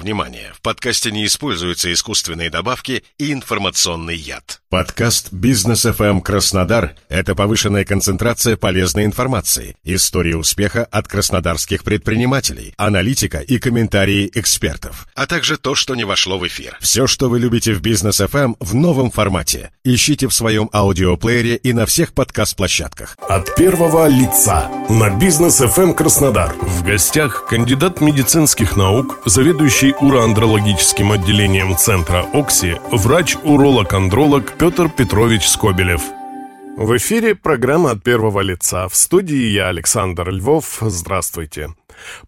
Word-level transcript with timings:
Внимание! 0.00 0.50
В 0.54 0.62
подкасте 0.62 1.10
не 1.10 1.26
используются 1.26 1.92
искусственные 1.92 2.48
добавки 2.48 3.04
и 3.18 3.34
информационный 3.34 4.16
яд. 4.16 4.62
Подкаст 4.70 5.30
«Бизнес 5.30 5.84
FM 5.84 6.22
Краснодар»— 6.22 6.94
это 7.10 7.34
повышенная 7.34 7.84
концентрация 7.84 8.56
полезной 8.56 9.04
информации, 9.04 9.76
истории 9.84 10.32
успеха 10.32 10.84
от 10.84 11.06
краснодарских 11.06 11.84
предпринимателей, 11.84 12.72
аналитика 12.78 13.40
и 13.40 13.58
комментарии 13.58 14.30
экспертов, 14.32 15.06
а 15.14 15.26
также 15.26 15.58
то, 15.58 15.74
что 15.74 15.94
не 15.94 16.04
вошло 16.04 16.38
в 16.38 16.46
эфир. 16.46 16.78
Все, 16.80 17.06
что 17.06 17.28
вы 17.28 17.38
любите 17.38 17.74
в 17.74 17.82
«Бизнес 17.82 18.20
FM» 18.20 18.54
в 18.58 18.74
новом 18.74 19.10
формате. 19.10 19.70
Ищите 19.84 20.28
в 20.28 20.32
своем 20.32 20.70
аудиоплеере 20.72 21.56
и 21.56 21.74
на 21.74 21.84
всех 21.84 22.14
подкаст-площадках. 22.14 23.18
От 23.28 23.54
первого 23.54 24.06
лица 24.06 24.70
на 24.88 25.10
«Бизнес 25.10 25.60
FM 25.60 25.92
Краснодар». 25.92 26.54
В 26.62 26.84
гостях 26.84 27.46
кандидат 27.46 28.00
медицинских 28.00 28.76
наук, 28.76 29.20
заведующий 29.26 29.89
уроандрологическим 29.98 31.12
отделением 31.12 31.76
Центра 31.76 32.26
«Окси», 32.32 32.76
врач-уролог-андролог 32.90 34.52
Петр 34.58 34.88
Петрович 34.88 35.46
Скобелев. 35.48 36.02
В 36.76 36.96
эфире 36.96 37.34
программа 37.34 37.90
«От 37.92 38.02
первого 38.02 38.40
лица». 38.40 38.88
В 38.88 38.96
студии 38.96 39.48
я, 39.48 39.68
Александр 39.68 40.30
Львов. 40.30 40.78
Здравствуйте. 40.80 41.74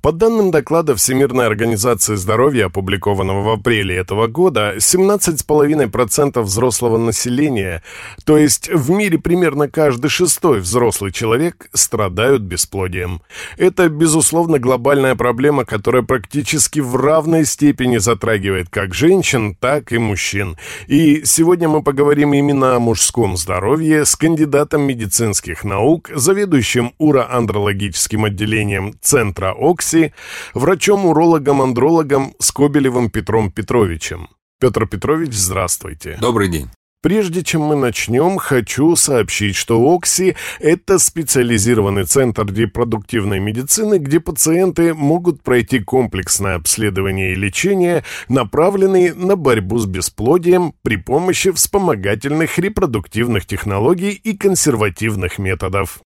По 0.01 0.13
данным 0.13 0.51
доклада 0.51 0.95
Всемирной 0.95 1.47
организации 1.47 2.15
здоровья, 2.17 2.67
опубликованного 2.67 3.43
в 3.43 3.49
апреле 3.51 3.97
этого 3.97 4.27
года, 4.27 4.75
17,5% 4.77 6.41
взрослого 6.43 6.99
населения, 6.99 7.83
то 8.25 8.37
есть 8.37 8.69
в 8.69 8.91
мире 8.91 9.19
примерно 9.19 9.69
каждый 9.69 10.09
шестой 10.09 10.61
взрослый 10.61 11.13
человек, 11.13 11.69
страдают 11.73 12.43
бесплодием. 12.43 13.23
Это, 13.57 13.89
безусловно, 13.89 14.59
глобальная 14.59 15.15
проблема, 15.15 15.65
которая 15.65 16.03
практически 16.03 16.81
в 16.81 16.97
равной 16.97 17.45
степени 17.45 17.99
затрагивает 17.99 18.69
как 18.71 18.95
женщин, 18.95 19.55
так 19.55 19.93
и 19.93 19.99
мужчин. 19.99 20.57
И 20.87 21.23
сегодня 21.25 21.69
мы 21.69 21.83
поговорим 21.83 22.35
именно 22.35 22.77
о 22.77 22.79
мужском 22.81 23.37
здоровье 23.37 24.05
с 24.05 24.17
кандидатом 24.17 24.83
медицинских 24.83 25.65
наук, 25.65 26.11
заведующим 26.15 26.93
уроандрологическим 26.99 28.25
отделением 28.25 28.95
Центра 29.01 29.53
Окси, 29.63 30.13
врачом-урологом-андрологом 30.55 32.35
Скобелевым 32.39 33.11
Петром 33.11 33.51
Петровичем. 33.51 34.29
Петр 34.61 34.87
Петрович, 34.87 35.33
здравствуйте. 35.33 36.19
Добрый 36.21 36.49
день. 36.49 36.69
Прежде 37.03 37.43
чем 37.43 37.63
мы 37.63 37.75
начнем, 37.75 38.39
хочу 38.39 38.95
сообщить, 38.95 39.57
что 39.57 39.93
ОКСИ– 39.93 40.37
это 40.61 41.01
специализированный 41.01 42.05
центр 42.05 42.47
репродуктивной 42.47 43.41
медицины, 43.41 43.99
где 43.99 44.21
пациенты 44.21 44.95
могут 44.95 45.43
пройти 45.43 45.81
комплексное 45.81 46.55
обследование 46.55 47.33
и 47.33 47.35
лечение, 47.35 48.05
направленные 48.29 49.15
на 49.15 49.35
борьбу 49.35 49.79
с 49.79 49.87
бесплодием 49.87 50.75
при 50.83 50.95
помощи 50.95 51.51
вспомогательных 51.51 52.57
репродуктивных 52.61 53.47
технологий 53.47 54.13
и 54.13 54.37
консервативных 54.37 55.41
методов. 55.41 56.03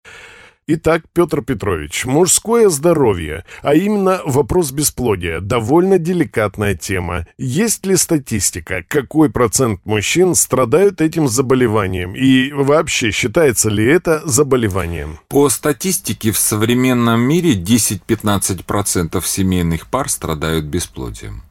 Итак, 0.68 1.04
Петр 1.14 1.44
Петрович, 1.44 2.06
мужское 2.06 2.70
здоровье, 2.70 3.46
а 3.62 3.76
именно 3.76 4.22
вопрос 4.26 4.72
бесплодия, 4.72 5.40
довольно 5.40 6.00
деликатная 6.00 6.74
тема. 6.74 7.28
Есть 7.38 7.86
ли 7.86 7.96
статистика, 7.96 8.84
какой 8.88 9.30
процент 9.30 9.86
мужчин 9.86 10.34
страдают 10.34 11.02
этим 11.02 11.28
заболеванием? 11.28 12.16
И 12.16 12.52
вообще, 12.52 13.12
считается 13.12 13.70
ли 13.70 13.86
это 13.86 14.24
заболеванием? 14.26 15.20
По 15.28 15.50
статистике 15.50 16.32
в 16.32 16.40
современном 16.40 17.22
мире 17.22 17.54
10-15% 17.54 19.24
семейных 19.24 19.86
пар 19.86 20.10
страдают 20.10 20.66
бесплодием. 20.66 21.44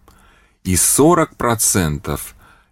И 0.64 0.74
40% 0.74 2.18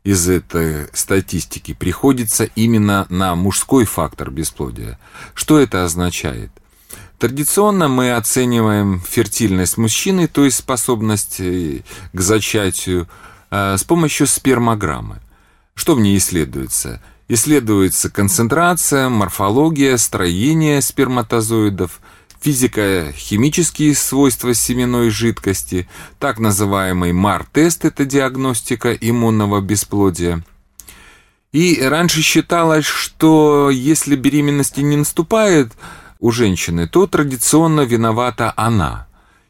из 0.05 0.28
этой 0.28 0.89
статистики 0.92 1.75
приходится 1.75 2.45
именно 2.56 3.06
на 3.08 3.34
мужской 3.34 3.84
фактор 3.84 4.31
бесплодия. 4.31 4.98
Что 5.34 5.59
это 5.59 5.84
означает? 5.84 6.50
Традиционно 7.19 7.87
мы 7.87 8.12
оцениваем 8.12 9.00
фертильность 9.00 9.77
мужчины, 9.77 10.27
то 10.27 10.44
есть 10.44 10.56
способность 10.56 11.37
э, 11.38 11.82
к 12.12 12.21
зачатию, 12.21 13.09
э, 13.50 13.77
с 13.77 13.84
помощью 13.84 14.27
спермограммы. 14.27 15.21
Что 15.75 15.94
в 15.94 16.00
ней 16.00 16.19
исследуется? 16.19 17.00
Исследуется 17.28 18.10
концентрация, 18.10 19.09
морфология, 19.09 19.97
строение 19.97 20.82
сперматозоидов– 20.82 22.00
физико-химические 22.42 23.94
свойства 23.94 24.53
семенной 24.53 25.10
жидкости, 25.10 25.88
так 26.19 26.38
называемый 26.38 27.12
МАР-тест– 27.12 27.84
это 27.84 28.04
диагностика 28.04 28.92
иммунного 28.92 29.60
бесплодия. 29.60 30.44
И 31.53 31.80
раньше 31.80 32.22
считалось, 32.22 32.84
что 32.84 33.70
если 33.70 34.16
беременности 34.16 34.80
не 34.80 34.97
наступает 34.97 35.72
у 36.19 36.30
женщины, 36.30 36.88
то 36.88 37.06
традиционно 37.06 37.82
виновата 37.82 38.53
она. 38.56 39.06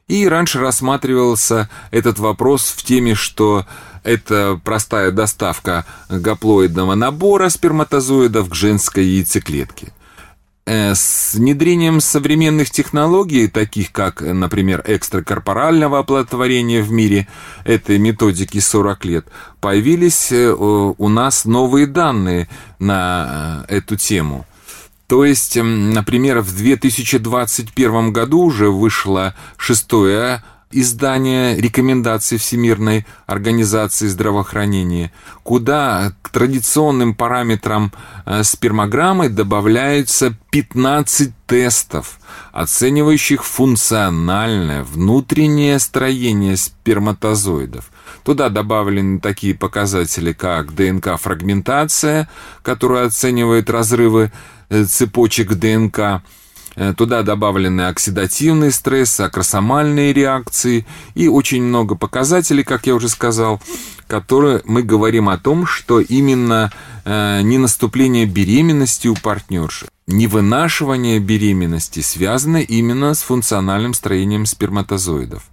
И 0.09 0.29
раньше 0.29 0.59
рассматривался 0.59 1.71
этот 1.91 2.19
вопрос 2.19 2.75
в 2.77 2.83
теме, 2.83 3.15
что 3.15 3.65
это 4.03 4.61
простая 4.63 5.13
доставка 5.13 5.87
гаплоидного 6.11 6.95
набора 6.95 7.49
сперматозоидов 7.49 8.51
к 8.51 8.55
женской 8.55 9.05
яйцеклетке– 9.05 9.93
с 10.65 11.35
внедрением 11.35 12.01
современных 12.01 12.71
технологий, 12.71 13.49
таких 13.49 13.91
как, 13.91 14.21
например, 14.21 14.83
экстракорпорального 14.87 15.99
оплодотворения 15.99 16.83
в 16.83 16.93
мире, 16.93 17.27
этой 17.65 17.99
методики 17.99 18.59
40 18.61 19.05
лет, 19.05 19.27
появились 19.61 20.31
э, 20.31 20.53
у 20.53 21.09
нас 21.09 21.45
новые 21.45 21.87
данные 21.87 22.49
на 22.79 23.65
э, 23.69 23.77
эту 23.77 23.97
тему. 23.97 24.47
То 25.09 25.25
есть, 25.25 25.57
например, 25.61 26.41
в 26.41 26.57
2021 26.57 28.13
году 28.13 28.43
уже 28.43 28.71
вышло 28.71 29.35
шестое 29.57 30.43
издание 30.73 31.57
рекомендаций 31.57 32.39
Всемирной 32.39 33.07
организации 33.27 34.09
здравоохранения, 34.09 35.13
куда 35.43 36.13
к 36.23 36.31
традиционным 36.31 37.15
параметрам 37.15 37.93
э, 38.25 38.43
спермограммы 38.43 39.29
добавляются 39.29 40.35
15 40.51 41.33
тестов, 41.47 42.19
оценивающих 42.53 43.45
функциональное 43.45 44.83
внутреннее 44.83 45.79
строение 45.79 46.57
сперматозоидов. 46.57 47.91
Туда 48.25 48.49
добавлены 48.49 49.21
такие 49.21 49.55
показатели, 49.55 50.33
как 50.33 50.75
ДНК-фрагментация, 50.75 52.29
которая 52.63 53.07
оценивает 53.07 53.71
разрывы 53.71 54.33
э, 54.69 54.85
цепочек 54.85 55.55
ДНК, 55.55 56.23
туда 56.97 57.23
добавлены 57.23 57.83
оксидативный 57.83 58.73
стресс, 58.73 59.21
акросомальные 59.21 60.13
реакции 60.13 60.87
и 61.15 61.29
очень 61.29 61.63
много 61.63 61.95
показателей, 61.95 62.65
как 62.65 62.87
я 62.87 62.95
уже 62.95 63.09
сказал, 63.09 63.61
которые 64.07 64.61
мы 64.65 64.83
говорим 64.83 65.29
о 65.29 65.39
том, 65.39 65.67
что 65.67 66.01
именно 66.01 66.71
э, 67.05 67.41
не 67.43 67.57
наступление 67.59 68.27
беременности 68.27 69.09
у 69.09 69.15
партнерши, 69.15 69.89
не 70.07 70.27
вынашивание 70.27 71.19
беременности 71.19 72.01
связано 72.01 72.59
именно 72.59 73.15
с 73.15 73.23
функциональным 73.23 73.95
строением 73.95 74.45
сперматозоидов. 74.45 75.45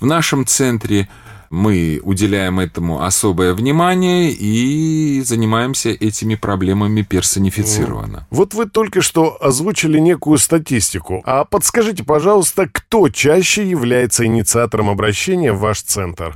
В 0.00 0.06
нашем 0.06 0.46
центре 0.46 1.08
мы 1.50 2.00
уделяем 2.02 2.60
этому 2.60 3.02
особое 3.02 3.54
внимание 3.54 4.30
и 4.30 5.22
занимаемся 5.22 5.90
этими 5.90 6.34
проблемами 6.34 7.02
персонифицированно. 7.02 8.26
Вот 8.30 8.54
вы 8.54 8.66
только 8.66 9.02
что 9.02 9.36
озвучили 9.40 9.98
некую 9.98 10.38
статистику. 10.38 11.22
А 11.24 11.44
подскажите, 11.44 12.04
пожалуйста, 12.04 12.68
кто 12.70 13.08
чаще 13.08 13.68
является 13.68 14.26
инициатором 14.26 14.90
обращения 14.90 15.52
в 15.52 15.60
ваш 15.60 15.82
центр? 15.82 16.34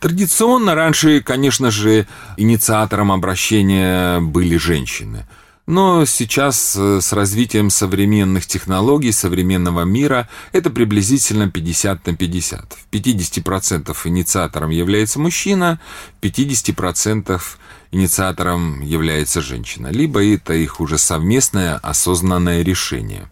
Традиционно 0.00 0.74
раньше, 0.74 1.22
конечно 1.22 1.70
же, 1.70 2.06
инициатором 2.36 3.10
обращения 3.10 4.20
были 4.20 4.56
женщины– 4.56 5.26
но 5.66 6.04
сейчас 6.06 6.74
э, 6.76 7.00
с 7.00 7.12
развитием 7.12 7.70
современных 7.70 8.46
технологий, 8.46 9.12
современного 9.12 9.82
мира, 9.82 10.28
это 10.50 10.70
приблизительно 10.70 11.48
50 11.48 12.06
на 12.06 12.16
50. 12.16 12.72
В 12.72 12.92
50% 12.92 13.96
инициатором 14.04 14.70
является 14.70 15.20
мужчина, 15.20 15.78
в 16.20 16.24
50% 16.24 17.40
инициатором 17.92 18.80
является 18.80 19.40
женщина. 19.40 19.88
Либо 19.88 20.24
это 20.24 20.52
их 20.54 20.80
уже 20.80 20.98
совместное 20.98 21.76
осознанное 21.76 22.62
решение. 22.62 23.28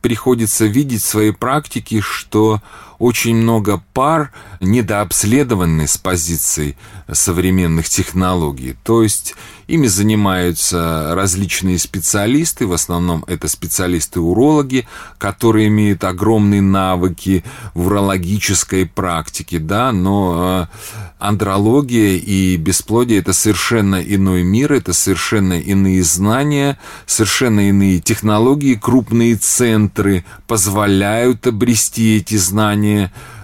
Приходится 0.00 0.66
видеть 0.66 1.02
в 1.02 1.06
своей 1.06 1.32
практике, 1.32 2.00
что 2.00 2.60
очень 3.04 3.36
много 3.36 3.82
пар 3.92 4.32
недообследованы 4.60 5.86
с 5.86 5.98
позиции 5.98 6.74
современных 7.12 7.86
технологий. 7.90 8.76
То 8.82 9.02
есть 9.02 9.34
ими 9.66 9.88
занимаются 9.88 11.10
различные 11.14 11.78
специалисты, 11.78 12.66
в 12.66 12.72
основном 12.72 13.22
это 13.26 13.46
специалисты-урологи, 13.48 14.86
которые 15.18 15.68
имеют 15.68 16.02
огромные 16.02 16.62
навыки 16.62 17.44
в 17.74 17.88
урологической 17.88 18.86
практике, 18.86 19.58
да, 19.58 19.92
но 19.92 20.68
э, 20.70 21.04
андрология 21.18 22.16
и 22.16 22.56
бесплодие– 22.56 23.18
это 23.20 23.32
совершенно 23.32 23.96
иной 23.96 24.42
мир, 24.42 24.72
это 24.72 24.92
совершенно 24.92 25.60
иные 25.60 26.02
знания, 26.02 26.78
совершенно 27.06 27.68
иные 27.68 28.00
технологии, 28.00 28.74
крупные 28.74 29.36
центры 29.36 30.24
позволяют 30.46 31.46
обрести 31.46 32.16
эти 32.16 32.36
знания, 32.36 32.93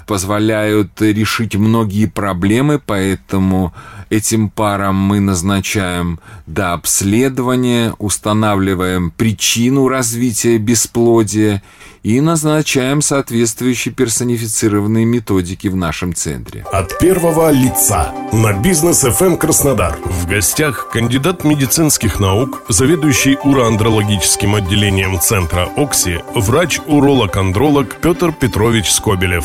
позволяют 0.07 1.01
решить 1.01 1.55
многие 1.55 2.07
проблемы, 2.07 2.81
поэтому 2.85 3.73
этим 4.09 4.51
парам 4.51 4.97
мы 4.97 5.21
назначаем 5.21 6.19
до 6.47 6.73
обследования, 6.73 7.95
устанавливаем 7.99 9.13
причину 9.13 9.87
развития 9.87 10.59
бесплодия 10.59 11.63
и 12.03 12.21
назначаем 12.21 13.03
соответствующие 13.03 13.95
персонифицированные 13.95 15.05
методики 15.05 15.69
в 15.69 15.77
нашем 15.77 16.15
центре. 16.15 16.65
От 16.73 16.99
первого 16.99 17.51
лица 17.51 18.13
на 18.33 18.53
бизнес 18.53 19.05
FM 19.05 19.37
Краснодар. 19.37 19.99
В 20.05 20.27
гостях 20.27 20.91
кандидат 20.91 21.45
медицинских 21.45 22.21
наук, 22.21 22.63
заведующий 22.69 23.37
уроандрологическим 23.43 24.55
отделением 24.55 25.21
центра 25.21 25.69
ОКСИ, 25.77 26.23
врач-уролог-андролог 26.35 27.97
Петр 28.01 28.33
Петрович 28.33 28.91
Скобелев. 28.91 29.45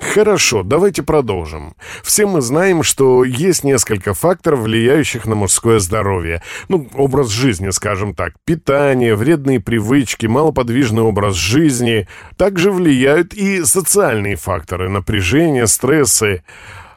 Хорошо, 0.00 0.62
давайте 0.62 1.02
продолжим. 1.02 1.74
Все 2.02 2.26
мы 2.26 2.40
знаем, 2.40 2.82
что 2.82 3.24
есть 3.24 3.64
несколько 3.64 4.14
факторов, 4.14 4.60
влияющих 4.60 5.26
на 5.26 5.34
мужское 5.34 5.78
здоровье. 5.78 6.42
Ну, 6.68 6.88
образ 6.94 7.28
жизни, 7.28 7.70
скажем 7.70 8.14
так. 8.14 8.34
Питание, 8.44 9.14
вредные 9.14 9.60
привычки, 9.60 10.26
малоподвижный 10.26 11.02
образ 11.02 11.34
жизни. 11.34 12.08
Также 12.36 12.70
влияют 12.70 13.34
и 13.34 13.64
социальные 13.64 14.36
факторы, 14.36 14.88
напряжение, 14.88 15.66
стрессы. 15.66 16.42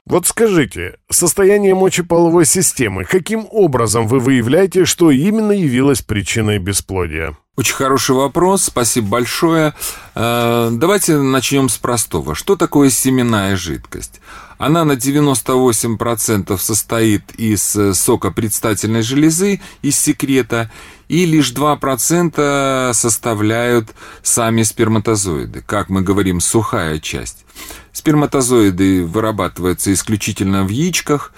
Вот 0.10 0.26
скажите, 0.26 0.98
состояние 1.12 1.76
мочеполовой 1.76 2.44
системы, 2.44 3.06
каким 3.06 3.48
образом 3.52 4.08
вы 4.08 4.20
выявляете, 4.20 4.86
что 4.86 5.12
именно 5.12 5.52
явилось 5.52 6.02
причиной 6.02 6.58
бесплодия? 6.58 7.38
Очень 7.56 7.76
хороший 7.76 8.16
вопрос, 8.16 8.64
спасибо 8.64 9.08
большое. 9.08 9.76
Э, 10.16 10.70
давайте 10.72 11.18
начнем 11.18 11.70
с 11.70 11.78
простого. 11.78 12.34
Что 12.34 12.56
такое 12.56 12.90
семенная 12.90 13.56
жидкость? 13.56 14.20
Она 14.60 14.84
на 14.84 14.92
98% 14.92 16.58
состоит 16.58 17.32
из 17.38 17.78
э, 17.78 17.94
сока 17.94 18.30
предстательной 18.30 19.04
железы, 19.04 19.62
из 19.82 19.98
секрета, 19.98 20.70
и 21.08 21.26
лишь 21.26 21.54
2% 21.54 22.94
составляют 22.94 23.96
сами 24.22 24.64
сперматозоиды, 24.64 25.64
как 25.66 25.90
мы 25.90 26.02
говорим, 26.02 26.42
сухая 26.42 27.00
часть. 27.00 27.46
Сперматозоиды 27.94 29.06
вырабатываются 29.06 29.94
исключительно 29.94 30.66
в 30.66 30.70
яичках. 30.70 31.32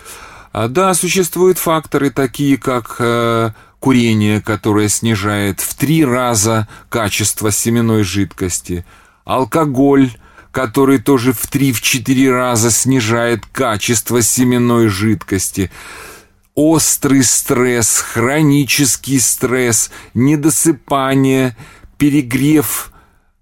А, 0.51 0.67
да, 0.67 0.91
существуют 0.95 1.59
факторы 1.59 2.09
такие, 2.09 2.57
как 2.57 2.95
э, 2.97 3.51
курение, 3.79 4.41
которое 4.41 4.89
снижает 4.89 5.59
в 5.59 5.75
три 5.75 6.03
раза 6.03 6.67
качество 6.89 7.51
семенной 7.51 8.01
жидкости, 8.01 8.83
алкоголь, 9.25 10.09
который 10.51 10.99
тоже 10.99 11.33
в 11.33 11.45
3-4 11.45 12.31
раза 12.31 12.71
снижает 12.71 13.45
качество 13.51 14.21
семенной 14.21 14.87
жидкости, 14.87 15.71
острый 16.55 17.23
стресс, 17.23 17.97
хронический 17.97 19.19
стресс, 19.19 19.91
недосыпание, 20.13 21.55
перегрев 21.97 22.91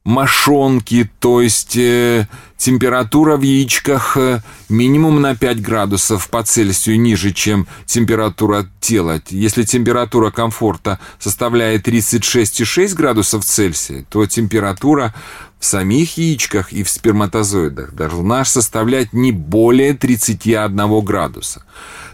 мошонки, 0.04 1.10
то 1.20 1.42
есть 1.42 1.76
э, 1.76 2.28
температура 2.58 3.38
в 3.38 3.42
яичках 3.42 4.18
э, 4.18 4.42
минимум 4.70 5.22
на 5.22 5.36
5 5.36 5.62
градусов 5.62 6.30
по 6.30 6.44
Цельсию 6.44 7.00
ниже, 7.00 7.32
чем 7.32 7.68
температура 7.86 8.68
тела. 8.80 9.22
Если 9.30 9.64
температура 9.64 10.32
комфорта 10.32 11.00
составляет 11.20 11.88
36,6 11.88 12.96
градусов 12.96 13.46
Цельсия, 13.46 14.06
то 14.10 14.26
температура 14.26 15.14
в 15.60 15.66
самих 15.66 16.18
яичках 16.18 16.72
и 16.72 16.84
в 16.84 16.90
сперматозоидах 16.90 17.94
должна 17.94 18.46
составлять 18.46 19.14
не 19.14 19.32
более 19.32 19.94
31 19.94 21.02
градуса. 21.04 21.64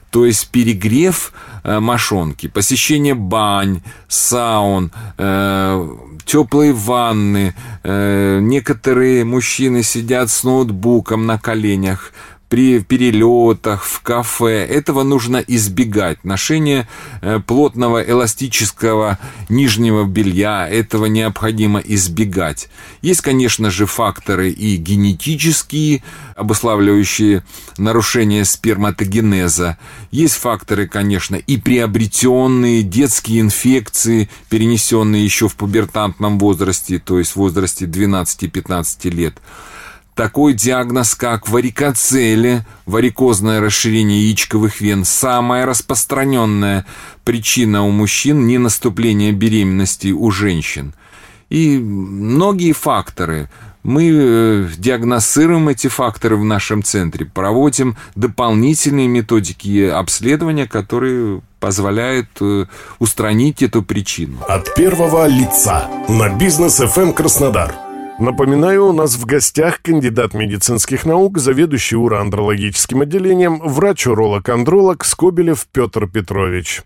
То 0.09 0.25
есть 0.25 0.47
перегрев 0.49 1.33
э, 1.63 1.79
мошонки, 1.79 2.47
посещение 2.47 3.15
бань, 3.15 3.81
саун, 4.07 4.91
э, 5.17 5.97
теплые 6.25 6.74
ванны. 6.74 7.56
Э, 7.83 8.39
некоторые 8.42 9.24
мужчины 9.24 9.83
сидят 9.83 10.30
с 10.30 10.44
ноутбуком 10.44 11.25
на 11.25 11.38
коленях, 11.38 12.12
при 12.50 12.80
перелетах, 12.80 13.83
в 13.83 14.01
кафе. 14.01 14.65
Этого 14.65 15.03
нужно 15.03 15.38
избегать. 15.38 16.24
Ношение 16.24 16.88
э, 17.21 17.39
плотного 17.39 18.01
эластического 18.01 19.18
нижнего 19.50 20.06
белья, 20.06 20.68
этого 20.68 21.06
необходимо 21.06 21.80
избегать. 21.80 22.69
Есть, 23.01 23.21
конечно 23.21 23.71
же, 23.71 23.86
факторы 23.86 24.50
и 24.50 24.77
генетические, 24.77 26.03
обуславливающие 26.36 27.44
нарушение 27.77 28.45
сперматогенеза. 28.45 29.77
Есть 30.12 30.36
факторы, 30.36 30.88
конечно, 30.88 31.36
и 31.36 31.57
приобретенные 31.57 32.83
детские 32.83 33.42
инфекции, 33.42 34.30
перенесенные 34.50 35.24
еще 35.24 35.47
в 35.47 35.56
пубертантном 35.56 36.39
возрасте, 36.39 37.00
то 37.00 37.19
есть 37.19 37.31
в 37.31 37.38
возрасте 37.38 37.86
12-15 37.86 39.09
лет 39.09 39.36
такой 40.15 40.53
диагноз, 40.53 41.13
как 41.13 41.47
варикоцеле, 41.50 42.65
варикозное 42.85 43.59
расширение 43.59 44.23
яичковых 44.23 44.81
вен, 44.81 45.06
самая 45.06 45.65
распространенная 45.65 46.85
причина 47.23 47.83
у 47.83 47.91
мужчин 47.91 48.47
не 48.47 48.57
наступление 48.57 49.33
беременности 49.33 50.12
у 50.12 50.31
женщин. 50.31 50.94
И 51.50 51.77
многие 51.77 52.71
факторы. 52.71 53.50
Мы 53.83 54.09
э, 54.12 54.67
диагностируем 54.79 55.69
эти 55.69 55.88
факторы 55.89 56.38
в 56.38 56.44
нашем 56.44 56.81
центре, 56.81 57.27
проводим 57.27 57.95
дополнительные 58.15 59.07
методики 59.07 59.88
обследования, 59.88 60.65
которые 60.65 61.41
позволяют 61.59 62.29
э, 62.41 62.65
устранить 62.97 63.61
эту 63.61 63.83
причину. 63.83 64.39
От 64.47 64.73
первого 64.73 65.27
лица 65.27 65.88
на 66.07 66.29
бизнес 66.29 66.79
FM 66.79 67.13
Краснодар. 67.13 67.84
Напоминаю, 68.17 68.88
у 68.88 68.94
нас 68.94 69.15
в 69.17 69.25
гостях 69.25 69.81
кандидат 69.81 70.33
медицинских 70.33 71.06
наук, 71.06 71.38
заведующий 71.38 71.97
уроандрологическим 71.97 73.01
отделением, 73.01 73.59
врач-уролог-андролог 73.59 75.04
Скобелев 75.04 75.68
Петр 75.68 76.07
Петрович. 76.07 76.83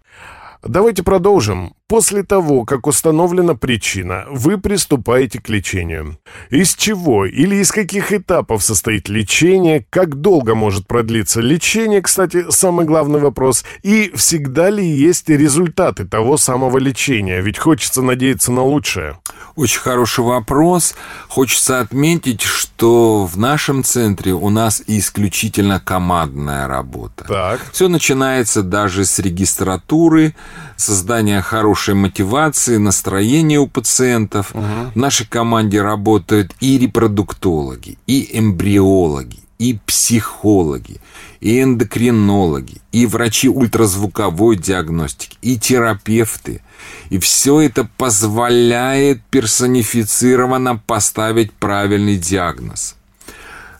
Давайте 0.63 1.03
продолжим. 1.03 1.75
После 1.89 2.21
того, 2.21 2.65
как 2.65 2.85
установлена 2.85 3.55
причина, 3.55 4.25
вы 4.29 4.59
приступаете 4.59 5.41
к 5.41 5.49
лечению. 5.49 6.19
Из 6.51 6.75
чего 6.75 7.25
или 7.25 7.55
из 7.55 7.71
каких 7.71 8.13
этапов 8.13 8.63
состоит 8.63 9.09
лечение, 9.09 9.87
как 9.89 10.21
долго 10.21 10.53
может 10.53 10.85
продлиться 10.85 11.41
лечение, 11.41 12.03
кстати, 12.03 12.45
самый 12.51 12.85
главный 12.85 13.19
вопрос, 13.19 13.65
и 13.81 14.11
всегда 14.13 14.69
ли 14.69 14.85
есть 14.85 15.29
результаты 15.29 16.05
того 16.05 16.37
самого 16.37 16.77
лечения, 16.77 17.41
ведь 17.41 17.57
хочется 17.57 18.03
надеяться 18.03 18.51
на 18.51 18.61
лучшее. 18.61 19.17
Очень 19.55 19.79
хороший 19.79 20.23
вопрос. 20.23 20.93
Хочется 21.27 21.79
отметить, 21.79 22.43
что 22.43 23.25
в 23.25 23.35
нашем 23.37 23.83
центре 23.83 24.31
у 24.31 24.49
нас 24.49 24.83
исключительно 24.85 25.79
командная 25.79 26.67
работа. 26.67 27.25
Так. 27.27 27.61
Все 27.71 27.87
начинается 27.87 28.61
даже 28.61 29.05
с 29.05 29.17
регистратуры, 29.17 30.35
создания 30.77 31.41
хорошей 31.79 31.93
мотивации, 31.93 32.77
настроения 32.77 33.59
у 33.59 33.67
пациентов. 33.67 34.51
Угу. 34.53 34.63
В 34.93 34.95
нашей 34.95 35.25
команде 35.25 35.81
работают 35.81 36.53
и 36.59 36.77
репродуктологи, 36.77 37.97
и 38.05 38.29
эмбриологи, 38.37 39.39
и 39.59 39.79
психологи, 39.85 40.99
и 41.39 41.61
эндокринологи, 41.61 42.81
и 42.91 43.05
врачи 43.05 43.47
ультразвуковой 43.49 44.57
диагностики, 44.57 45.37
и 45.41 45.57
терапевты– 45.57 46.61
и 47.09 47.19
все 47.19 47.59
это 47.59 47.89
позволяет 47.97 49.21
персонифицированно 49.29 50.77
поставить 50.77 51.51
правильный 51.51 52.17
диагноз. 52.17 52.95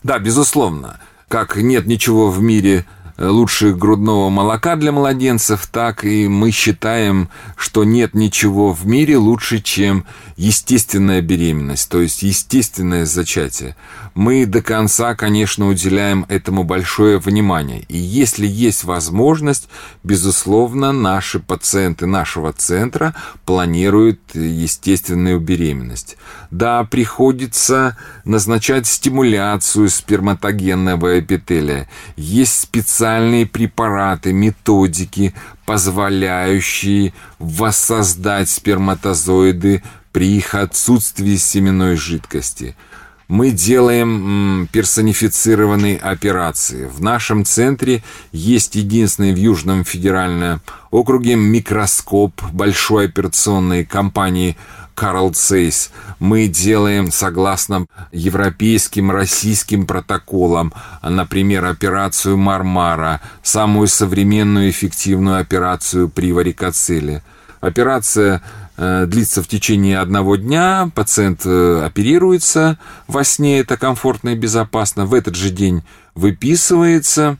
Да, 0.03 0.19
безусловно, 0.19 0.99
как 1.29 1.55
нет 1.55 1.87
ничего 1.87 2.29
в 2.29 2.41
мире 2.41 2.85
лучше 3.19 3.73
грудного 3.73 4.29
молока 4.29 4.75
для 4.75 4.91
младенцев, 4.91 5.67
так 5.67 6.05
и 6.05 6.27
мы 6.27 6.51
считаем, 6.51 7.29
что 7.57 7.83
нет 7.83 8.13
ничего 8.13 8.71
в 8.71 8.87
мире 8.87 9.17
лучше, 9.17 9.59
чем 9.59 10.05
естественная 10.37 11.21
беременность, 11.21 11.89
то 11.89 11.99
есть 11.99 12.23
естественное 12.23 13.05
зачатие. 13.05 13.75
Мы 14.15 14.45
до 14.45 14.61
конца, 14.61 15.13
конечно, 15.15 15.67
уделяем 15.67 16.25
этому 16.29 16.63
большое 16.63 17.19
внимание. 17.19 17.83
И 17.89 17.97
если 17.97 18.47
есть 18.47 18.85
возможность, 18.85 19.67
безусловно, 20.03 20.93
наши 20.93 21.39
пациенты 21.39 22.05
нашего 22.05 22.53
центра 22.53 23.15
планируют 23.45 24.19
естественную 24.33 25.41
беременность. 25.41 26.17
Да, 26.51 26.85
приходится 26.85 27.97
назначать 28.23 28.87
стимуляцию 28.87 29.89
сперматогенного 29.89 31.19
эпителия. 31.19 31.89
Есть 32.15 32.61
специальные 32.61 33.08
препараты, 33.45 34.33
методики, 34.33 35.33
позволяющие 35.65 37.13
воссоздать 37.37 38.49
сперматозоиды 38.49 39.83
при 40.11 40.37
их 40.37 40.55
отсутствии 40.55 41.35
семенной 41.35 41.95
жидкости– 41.95 42.75
мы 43.29 43.51
делаем 43.51 44.67
персонифицированные 44.71 45.97
операции. 45.97 46.85
В 46.85 46.99
нашем 46.99 47.45
центре 47.45 48.03
есть 48.31 48.73
единственный 48.73 49.33
в 49.33 49.37
Южном 49.37 49.85
федеральном 49.85 50.61
округе 50.89 51.35
микроскоп 51.35 52.33
большой 52.51 53.05
операционной 53.05 53.85
компании 53.85 54.57
Карл 54.99 55.31
Цейс. 55.33 55.91
Мы 56.19 56.47
делаем 56.47 57.11
согласно 57.11 57.85
европейским, 58.11 59.11
российским 59.11 59.85
протоколам, 59.85 60.73
например, 61.01 61.65
операцию 61.65 62.37
Мармара, 62.37 63.21
самую 63.41 63.87
современную 63.87 64.69
эффективную 64.69 65.39
операцию 65.39 66.09
при 66.09 66.33
варикоцеле. 66.33 67.23
Операция 67.61 68.41
Э, 68.81 69.05
длится 69.05 69.43
в 69.43 69.47
течение 69.49 69.99
одного 69.99 70.37
дня, 70.37 70.89
пациент 70.95 71.41
э, 71.43 71.83
оперируется 71.85 72.79
во 73.07 73.25
сне, 73.25 73.59
это 73.59 73.75
комфортно 73.75 74.29
и 74.29 74.35
безопасно, 74.35 75.05
в 75.05 75.13
этот 75.13 75.35
же 75.35 75.49
день 75.49 75.83
выписывается, 76.15 77.35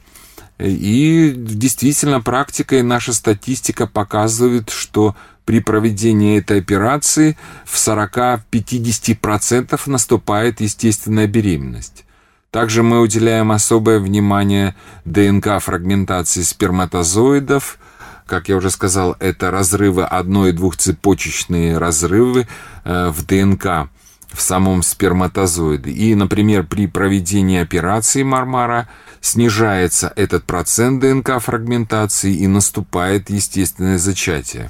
и 0.57 1.33
действительно 1.33 2.19
практика 2.19 2.75
и 2.75 2.81
наша 2.81 3.13
статистика 3.13 3.87
показывает, 3.87 4.69
что 4.69 5.15
при 5.49 5.61
проведении 5.61 6.37
этой 6.37 6.59
операции 6.59 7.35
в 7.65 7.75
40-50% 7.75 9.81
наступает 9.87 10.61
естественная 10.61 11.25
беременность. 11.25 12.05
Также 12.51 12.83
мы 12.83 13.01
уделяем 13.01 13.51
особое 13.51 13.97
внимание 13.97 14.75
ДНК-фрагментации 15.05 16.43
сперматозоидов– 16.43 17.79
как 18.27 18.47
я 18.47 18.57
уже 18.57 18.69
сказал, 18.69 19.15
это 19.19 19.49
разрывы 19.49 20.03
одной- 20.03 20.49
и 20.49 20.53
двухцепочечные 20.53 21.79
разрывы 21.79 22.47
э, 22.83 23.09
в 23.09 23.25
ДНК 23.25 23.89
в 24.31 24.39
самом 24.39 24.83
сперматозоиде. 24.83 25.89
И, 25.89 26.13
например, 26.13 26.67
при 26.67 26.85
проведении 26.85 27.59
операции 27.59 28.21
Мармара 28.21 28.87
снижается 29.19 30.13
этот 30.15 30.43
процент 30.43 31.01
ДНК-фрагментации 31.01 32.35
и 32.35 32.45
наступает 32.45 33.31
естественное 33.31 33.97
зачатие. 33.97 34.69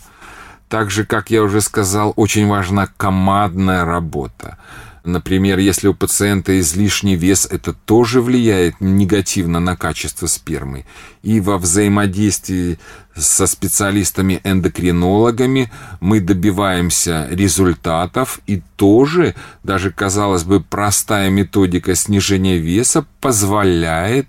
Также, 0.69 1.03
как 1.03 1.29
я 1.31 1.43
уже 1.43 1.59
сказал, 1.61 2.13
очень 2.15 2.47
важна 2.47 2.87
командная 2.95 3.83
работа. 3.85 4.59
Например, 5.03 5.57
если 5.57 5.87
у 5.87 5.95
пациента 5.95 6.59
излишний 6.59 7.15
вес, 7.15 7.47
это 7.49 7.73
тоже 7.73 8.21
влияет 8.21 8.75
негативно 8.79 9.59
на 9.59 9.75
качество 9.75 10.27
спермы. 10.27 10.85
И 11.23 11.41
во 11.41 11.57
взаимодействии 11.57 12.77
со 13.15 13.47
специалистами-эндокринологами 13.47 15.71
мы 15.99 16.19
добиваемся 16.19 17.27
результатов, 17.31 18.39
и 18.45 18.61
тоже, 18.75 19.33
даже, 19.63 19.89
казалось 19.91 20.43
бы, 20.43 20.61
простая 20.61 21.31
методика 21.31 21.95
снижения 21.95 22.57
веса 22.57 23.07
позволяет 23.21 24.27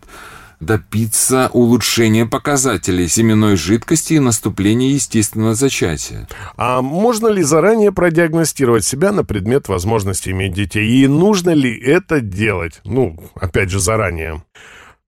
добиться 0.61 1.50
улучшения 1.52 2.26
показателей 2.26 3.09
семенной 3.09 3.57
жидкости 3.57 4.14
и 4.14 4.19
наступления 4.19 4.93
естественного 4.93 5.55
зачатия. 5.55 6.29
А 6.57 6.83
можно 6.83 7.29
ли 7.29 7.43
заранее 7.43 7.93
продиагностировать 7.93 8.85
себя 8.85 9.11
на 9.11 9.25
предмет 9.25 9.69
возможности 9.69 10.31
иметь 10.31 10.52
детей? 10.52 10.87
И 10.87 11.07
нужно 11.09 11.50
ли 11.50 11.76
это 11.79 12.21
делать? 12.21 12.81
Ну, 12.85 13.19
опять 13.35 13.71
же, 13.71 13.81
заранее. 13.81 14.43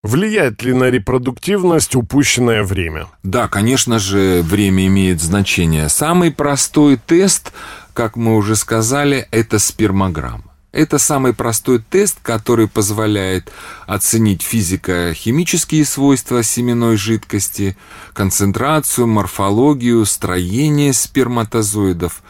Влияет 0.02 0.64
ли 0.64 0.72
на 0.72 0.90
репродуктивность 0.90 1.94
упущенное 1.94 2.64
время? 2.64 3.06
Да, 3.22 3.46
конечно 3.46 4.00
же, 4.00 4.42
время 4.42 4.86
имеет 4.88 5.22
значение. 5.22 5.88
Самый 5.88 6.32
простой 6.32 6.96
тест, 6.96 7.52
как 7.92 8.16
мы 8.16 8.36
уже 8.36 8.56
сказали, 8.56 9.28
это 9.30 9.60
спермограмма. 9.60 10.51
Это 10.72 10.96
самый 10.96 11.34
простой 11.34 11.80
тест, 11.80 12.18
который 12.22 12.66
позволяет 12.66 13.52
оценить 13.86 14.40
физико-химические 14.40 15.84
свойства 15.84 16.42
семенной 16.42 16.96
жидкости, 16.96 17.76
концентрацию, 18.14 19.06
морфологию, 19.06 20.06
строение 20.06 20.94
сперматозоидов, 20.94 22.22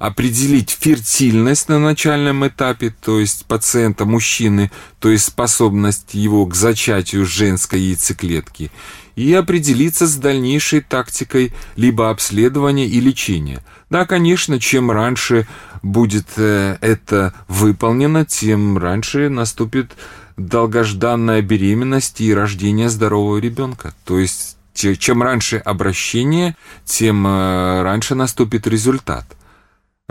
определить 0.00 0.70
фертильность 0.70 1.68
на 1.68 1.78
начальном 1.78 2.46
этапе, 2.46 2.92
то 3.02 3.20
есть 3.20 3.44
пациента 3.44 4.06
мужчины, 4.06 4.72
то 4.98 5.10
есть 5.10 5.26
способность 5.26 6.14
его 6.14 6.46
к 6.46 6.54
зачатию 6.54 7.26
женской 7.26 7.78
яйцеклетки, 7.80 8.72
и 9.14 9.34
определиться 9.34 10.06
с 10.06 10.16
дальнейшей 10.16 10.80
тактикой 10.80 11.52
либо 11.76 12.08
обследования 12.08 12.86
и 12.86 12.98
лечения. 12.98 13.62
Да, 13.90 14.06
конечно, 14.06 14.58
чем 14.58 14.90
раньше 14.90 15.46
будет 15.82 16.28
э, 16.36 16.78
это 16.80 17.34
выполнено, 17.46 18.24
тем 18.24 18.78
раньше 18.78 19.28
наступит 19.28 19.92
долгожданная 20.38 21.42
беременность 21.42 22.22
и 22.22 22.32
рождение 22.32 22.88
здорового 22.88 23.36
ребенка. 23.36 23.92
То 24.06 24.18
есть 24.18 24.56
чем 24.72 25.22
раньше 25.22 25.58
обращение, 25.58 26.56
тем 26.86 27.26
э, 27.26 27.82
раньше 27.82 28.14
наступит 28.14 28.66
результат. 28.66 29.26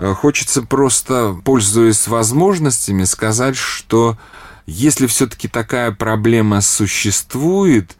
Э, 0.00 0.14
хочется 0.14 0.62
просто, 0.62 1.38
пользуясь 1.44 2.08
возможностями, 2.08 3.04
сказать, 3.04 3.56
что 3.56 4.16
если 4.64 5.06
все-таки 5.06 5.46
такая 5.46 5.92
проблема 5.92 6.62
существует, 6.62 7.98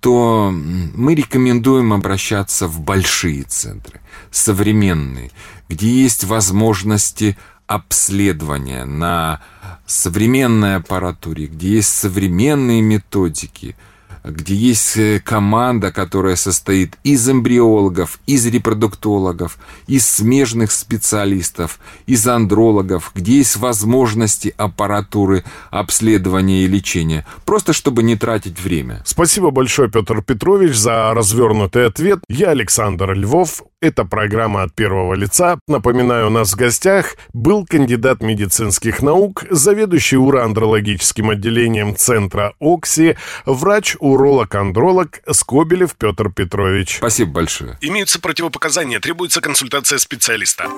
то 0.00 0.50
мы 0.50 1.14
рекомендуем 1.14 1.92
обращаться 1.92 2.66
в 2.66 2.80
большие 2.80 3.42
центры, 3.42 4.00
современные, 4.30 5.30
где 5.68 5.88
есть 5.88 6.24
возможности 6.24 7.36
обследования 7.66 8.86
на 8.86 9.42
современной 9.84 10.76
аппаратуре, 10.76 11.48
где 11.48 11.76
есть 11.76 11.94
современные 11.94 12.80
методики– 12.80 13.76
где 14.24 14.54
есть 14.54 14.96
э, 14.96 15.20
команда, 15.24 15.92
которая 15.92 16.36
состоит 16.36 16.96
из 17.02 17.28
эмбриологов, 17.28 18.20
из 18.26 18.46
репродуктологов, 18.46 19.58
из 19.86 20.08
смежных 20.08 20.70
специалистов, 20.72 21.78
из 22.06 22.26
андрологов, 22.26 23.12
где 23.14 23.38
есть 23.38 23.56
возможности 23.56 24.54
аппаратуры 24.56 25.44
обследования 25.70 26.64
и 26.64 26.68
лечения, 26.68 27.26
просто 27.44 27.72
чтобы 27.72 28.02
не 28.02 28.16
тратить 28.16 28.60
время. 28.60 29.02
Спасибо 29.04 29.50
большое, 29.50 29.90
Петр 29.90 30.22
Петрович, 30.22 30.76
за 30.76 31.12
развернутый 31.14 31.86
ответ. 31.86 32.20
Я 32.28 32.50
Александр 32.50 33.12
Львов. 33.14 33.62
Это 33.80 34.04
программа 34.04 34.62
от 34.62 34.74
первого 34.74 35.14
лица. 35.14 35.58
Напоминаю, 35.66 36.28
у 36.28 36.30
нас 36.30 36.52
в 36.52 36.56
гостях 36.56 37.16
был 37.32 37.66
кандидат 37.66 38.22
медицинских 38.22 39.02
наук, 39.02 39.44
заведующий 39.50 40.18
уроандрологическим 40.18 41.30
отделением 41.30 41.96
Центра 41.96 42.54
ОКСИ, 42.60 43.16
врач 43.44 43.96
у 43.98 44.11
уролог-андролог 44.12 45.20
Скобелев 45.30 45.94
Петр 45.96 46.30
Петрович. 46.30 46.96
Спасибо 46.96 47.32
большое. 47.32 47.78
Имеются 47.80 48.20
противопоказания, 48.20 49.00
требуется 49.00 49.40
консультация 49.40 49.98
специалиста. 49.98 50.68